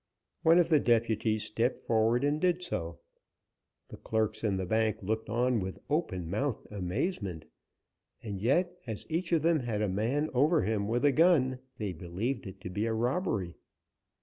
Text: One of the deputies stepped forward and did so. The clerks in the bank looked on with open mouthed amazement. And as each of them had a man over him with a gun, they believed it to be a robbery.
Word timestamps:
One 0.41 0.57
of 0.57 0.69
the 0.69 0.79
deputies 0.79 1.43
stepped 1.43 1.83
forward 1.83 2.23
and 2.23 2.41
did 2.41 2.63
so. 2.63 2.97
The 3.89 3.97
clerks 3.97 4.43
in 4.43 4.57
the 4.57 4.65
bank 4.65 4.97
looked 5.03 5.29
on 5.29 5.59
with 5.59 5.77
open 5.91 6.27
mouthed 6.27 6.65
amazement. 6.71 7.45
And 8.23 8.43
as 8.87 9.05
each 9.09 9.31
of 9.31 9.43
them 9.43 9.59
had 9.59 9.83
a 9.83 9.87
man 9.87 10.31
over 10.33 10.63
him 10.63 10.87
with 10.87 11.05
a 11.05 11.11
gun, 11.11 11.59
they 11.77 11.93
believed 11.93 12.47
it 12.47 12.59
to 12.61 12.69
be 12.71 12.87
a 12.87 12.93
robbery. 12.95 13.53